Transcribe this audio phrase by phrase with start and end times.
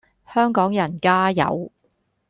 [0.27, 1.71] 香港人加油